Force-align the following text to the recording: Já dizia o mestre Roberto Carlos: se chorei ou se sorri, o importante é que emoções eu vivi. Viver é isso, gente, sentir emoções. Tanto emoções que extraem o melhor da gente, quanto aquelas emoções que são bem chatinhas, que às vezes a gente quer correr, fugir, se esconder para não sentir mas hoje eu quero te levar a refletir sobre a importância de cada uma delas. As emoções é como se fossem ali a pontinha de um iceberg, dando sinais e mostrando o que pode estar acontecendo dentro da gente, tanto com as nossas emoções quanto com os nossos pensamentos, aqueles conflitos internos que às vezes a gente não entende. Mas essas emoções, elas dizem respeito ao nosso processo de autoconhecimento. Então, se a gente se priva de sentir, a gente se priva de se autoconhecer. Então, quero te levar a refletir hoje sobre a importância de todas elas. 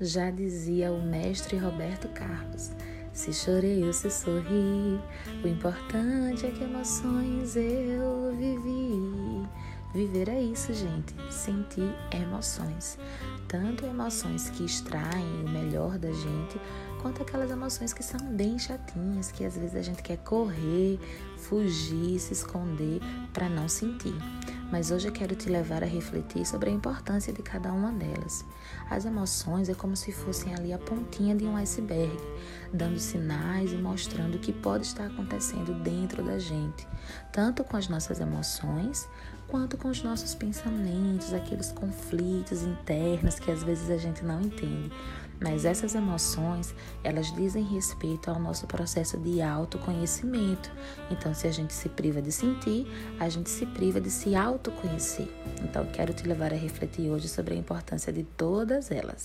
Já 0.00 0.30
dizia 0.30 0.92
o 0.92 1.02
mestre 1.02 1.56
Roberto 1.56 2.06
Carlos: 2.10 2.70
se 3.12 3.32
chorei 3.32 3.84
ou 3.84 3.92
se 3.92 4.08
sorri, 4.08 5.00
o 5.42 5.48
importante 5.48 6.46
é 6.46 6.50
que 6.52 6.62
emoções 6.62 7.56
eu 7.56 8.32
vivi. 8.36 9.48
Viver 9.92 10.28
é 10.28 10.40
isso, 10.40 10.72
gente, 10.72 11.14
sentir 11.32 11.92
emoções. 12.12 12.96
Tanto 13.48 13.86
emoções 13.86 14.50
que 14.50 14.64
extraem 14.64 15.44
o 15.44 15.48
melhor 15.48 15.98
da 15.98 16.12
gente, 16.12 16.60
quanto 17.02 17.22
aquelas 17.22 17.50
emoções 17.50 17.92
que 17.92 18.04
são 18.04 18.20
bem 18.36 18.56
chatinhas, 18.56 19.32
que 19.32 19.44
às 19.44 19.56
vezes 19.56 19.74
a 19.74 19.82
gente 19.82 20.02
quer 20.02 20.18
correr, 20.18 21.00
fugir, 21.38 22.20
se 22.20 22.34
esconder 22.34 23.00
para 23.32 23.48
não 23.48 23.68
sentir 23.68 24.14
mas 24.70 24.90
hoje 24.90 25.08
eu 25.08 25.12
quero 25.12 25.34
te 25.34 25.48
levar 25.48 25.82
a 25.82 25.86
refletir 25.86 26.46
sobre 26.46 26.70
a 26.70 26.72
importância 26.72 27.32
de 27.32 27.42
cada 27.42 27.72
uma 27.72 27.90
delas. 27.92 28.44
As 28.90 29.04
emoções 29.04 29.68
é 29.68 29.74
como 29.74 29.96
se 29.96 30.12
fossem 30.12 30.54
ali 30.54 30.72
a 30.72 30.78
pontinha 30.78 31.34
de 31.34 31.44
um 31.44 31.56
iceberg, 31.56 32.16
dando 32.72 32.98
sinais 32.98 33.72
e 33.72 33.76
mostrando 33.76 34.36
o 34.36 34.38
que 34.38 34.52
pode 34.52 34.86
estar 34.86 35.06
acontecendo 35.06 35.72
dentro 35.82 36.22
da 36.22 36.38
gente, 36.38 36.86
tanto 37.32 37.64
com 37.64 37.76
as 37.76 37.88
nossas 37.88 38.20
emoções 38.20 39.08
quanto 39.48 39.76
com 39.76 39.88
os 39.88 40.02
nossos 40.02 40.34
pensamentos, 40.34 41.32
aqueles 41.32 41.72
conflitos 41.72 42.62
internos 42.62 43.38
que 43.38 43.50
às 43.50 43.62
vezes 43.64 43.90
a 43.90 43.96
gente 43.96 44.24
não 44.24 44.40
entende. 44.40 44.92
Mas 45.40 45.64
essas 45.64 45.94
emoções, 45.94 46.74
elas 47.04 47.32
dizem 47.32 47.62
respeito 47.62 48.28
ao 48.28 48.40
nosso 48.40 48.66
processo 48.66 49.16
de 49.18 49.40
autoconhecimento. 49.40 50.70
Então, 51.10 51.32
se 51.32 51.46
a 51.46 51.52
gente 51.52 51.72
se 51.72 51.88
priva 51.88 52.20
de 52.20 52.32
sentir, 52.32 52.86
a 53.20 53.28
gente 53.28 53.48
se 53.48 53.64
priva 53.64 54.00
de 54.00 54.10
se 54.10 54.34
autoconhecer. 54.34 55.28
Então, 55.62 55.86
quero 55.86 56.12
te 56.12 56.26
levar 56.26 56.52
a 56.52 56.56
refletir 56.56 57.08
hoje 57.08 57.28
sobre 57.28 57.54
a 57.54 57.56
importância 57.56 58.12
de 58.12 58.24
todas 58.24 58.90
elas. 58.90 59.16